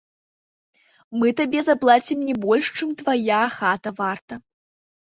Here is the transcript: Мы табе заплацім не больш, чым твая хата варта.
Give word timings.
Мы 1.19 1.27
табе 1.41 1.59
заплацім 1.69 2.19
не 2.31 2.35
больш, 2.49 2.65
чым 2.81 2.99
твая 3.05 3.43
хата 3.61 3.89
варта. 4.05 4.33